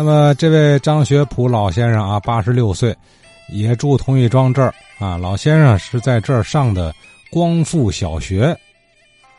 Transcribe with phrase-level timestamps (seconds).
[0.00, 2.96] 那么这位张学普老先生啊，八十六岁，
[3.48, 5.18] 也住同一庄这儿啊。
[5.18, 6.94] 老先生是在这儿上的
[7.32, 8.56] 光复小学，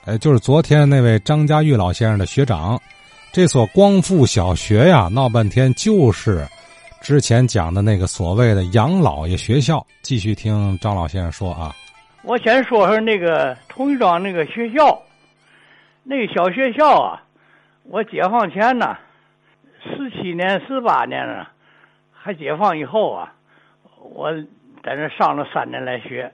[0.04, 2.78] 哎，就是昨天那位张家玉老先生的学长。
[3.32, 6.46] 这所光复小学呀，闹半天就是
[7.00, 9.82] 之前讲的那个所谓的杨老爷学校。
[10.02, 11.74] 继续听张老先生说啊。
[12.24, 15.02] 我先说说那个同一庄那个学校，
[16.04, 17.24] 那个小学校啊，
[17.84, 18.98] 我解放前呢。
[20.10, 21.52] 十七年、四八年了，
[22.12, 23.34] 还解放以后啊，
[24.00, 24.32] 我
[24.82, 26.34] 在那上了三年来学。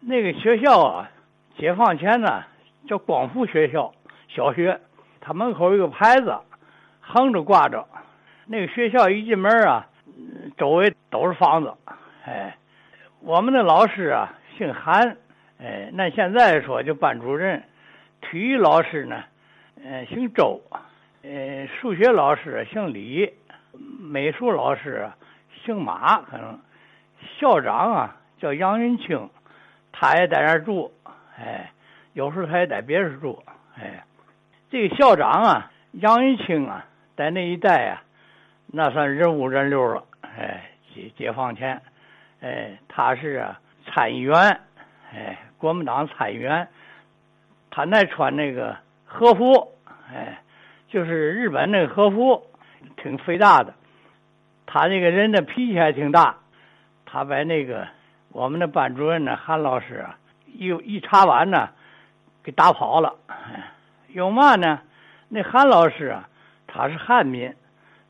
[0.00, 1.10] 那个学校啊，
[1.58, 2.42] 解放前呢
[2.88, 3.92] 叫光复学校
[4.28, 4.80] 小学，
[5.20, 6.34] 它门口有个牌子，
[7.00, 7.86] 横着挂着。
[8.46, 9.86] 那个学校一进门啊，
[10.56, 11.74] 周围都是房子。
[12.24, 12.56] 哎，
[13.20, 15.16] 我们的老师啊姓韩，
[15.60, 17.62] 哎，那现在说就班主任。
[18.22, 19.22] 体育老师呢，
[19.82, 20.58] 嗯，姓周。
[21.26, 23.32] 呃，数学老师姓李，
[23.98, 25.10] 美术老师
[25.64, 26.60] 姓马，可能
[27.38, 29.30] 校长啊叫杨云清，
[29.90, 30.92] 他也在那儿住，
[31.38, 31.72] 哎，
[32.12, 33.42] 有时候他也在别处住，
[33.78, 34.04] 哎，
[34.68, 36.84] 这个校长啊杨云清啊，
[37.16, 38.02] 在那一带啊，
[38.66, 41.80] 那算人物人流了，哎，解解放前，
[42.42, 44.60] 哎，他是啊参议员，
[45.10, 46.68] 哎，国民党参议员，
[47.70, 49.72] 他那穿那个和服，
[50.12, 50.38] 哎。
[50.94, 52.40] 就是日本那个和服，
[52.96, 53.74] 挺肥大的。
[54.64, 56.36] 他那个人的脾气还挺大，
[57.04, 57.88] 他把那个
[58.30, 61.70] 我们的班主任呢韩老师啊，一一茶碗呢，
[62.44, 63.12] 给打跑了。
[64.06, 64.82] 有嘛呢？
[65.30, 66.28] 那韩老师啊，
[66.68, 67.52] 他是汉民，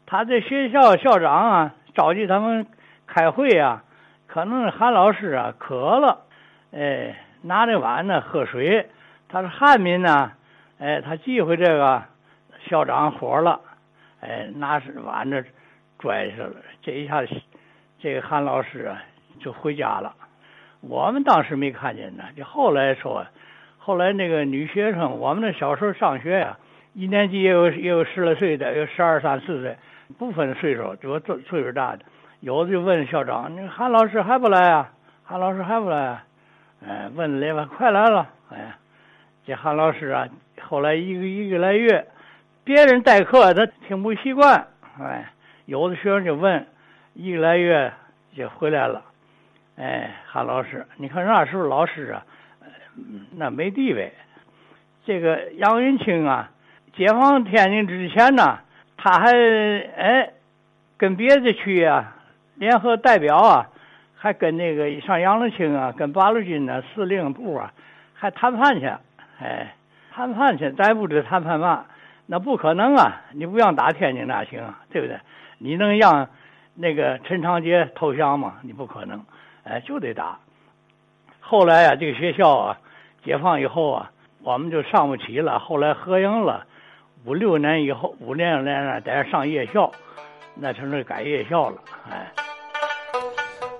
[0.05, 2.66] 他在学校校长啊召集他们
[3.06, 3.82] 开会啊，
[4.27, 6.27] 可能是韩老师啊渴了，
[6.74, 8.90] 哎，拿那碗呢喝水。
[9.30, 10.32] 他是汉民呢，
[10.78, 12.02] 哎，他忌讳这个。
[12.69, 13.61] 校长火了，
[14.20, 15.45] 哎，拿是碗着
[15.98, 16.57] 拽去了。
[16.83, 17.23] 这一下，
[17.98, 19.03] 这个韩老师啊
[19.41, 20.15] 就回家了。
[20.81, 23.27] 我们当时没看见呢，就后来说，
[23.79, 26.58] 后来那个女学生，我们那小时候上学呀，
[26.95, 29.77] 一年级也有也有十来岁的，有十二三四岁，
[30.19, 32.01] 不分岁数，就岁岁数大的。
[32.41, 34.91] 有的就问校长：“那韩老师还不来啊？
[35.24, 36.23] 韩老师还不来？”
[36.86, 38.29] 哎，问来吧，快来了。
[38.51, 38.74] 哎，
[39.47, 40.29] 这韩老师啊，
[40.61, 42.07] 后来一个一个来月。
[42.64, 44.67] 别人代课他听不习惯，
[44.98, 45.30] 哎，
[45.67, 46.67] 有的学生就问，
[47.13, 47.92] 一个来月
[48.35, 49.02] 就回来了，
[49.77, 52.24] 哎，韩老师，你看那时候老师啊，
[53.36, 54.11] 那没地位。
[55.05, 56.51] 这个杨云清啊，
[56.97, 58.58] 解放天津之前呢，
[58.97, 59.30] 他还
[59.98, 60.30] 哎
[60.97, 62.17] 跟别的区啊
[62.55, 63.69] 联合代表啊，
[64.17, 67.70] 还跟那个上杨乐清啊，跟八路军的司令部啊，
[68.14, 68.91] 还谈判去，
[69.39, 69.74] 哎，
[70.11, 71.85] 谈判去，咱不知谈判嘛。
[72.27, 73.23] 那不可能啊！
[73.33, 74.80] 你不让打天津哪行啊？
[74.90, 75.18] 对不对？
[75.58, 76.29] 你能让
[76.74, 78.55] 那个陈长捷投降吗？
[78.62, 79.23] 你不可能，
[79.64, 80.39] 哎，就得打。
[81.40, 82.79] 后来啊，这个学校啊，
[83.23, 84.11] 解放以后啊，
[84.42, 85.58] 我们就上不起了。
[85.58, 86.67] 后来合营了，
[87.27, 89.92] 五六年以后，五六年了，在这上夜校，
[90.55, 91.77] 那成了改夜校了。
[92.11, 92.33] 哎，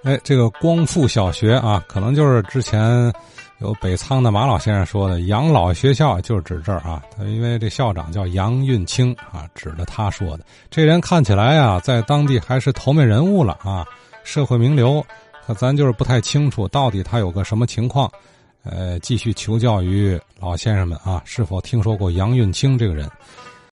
[0.05, 3.13] 哎，这个光复小学啊，可能就是之前。
[3.61, 10.45] 有北仓的马老先生说的养老学校就是指这儿啊，他因为这校长叫杨运清啊，指着他说的。
[10.69, 13.87] 这人看起来啊，在当地还是头面人物了啊，
[14.25, 15.03] 社会名流。
[15.47, 18.11] 可咱就是不太清楚到底他有个什么情况。
[18.65, 23.09] 呃，继续求教于老先生们啊，是否听说过杨运清这个人？